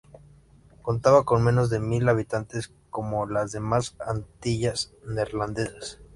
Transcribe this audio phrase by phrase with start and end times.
[0.81, 5.99] Contaba con menos de mil habitantes, como las demás Antillas Neerlandesas.